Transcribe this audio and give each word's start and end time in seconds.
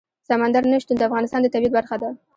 سمندر 0.27 0.63
نه 0.71 0.77
شتون 0.83 0.97
د 0.97 1.03
افغانستان 1.09 1.39
د 1.41 1.47
طبیعت 1.53 1.73
برخه 1.77 1.95
ده. 2.01 2.09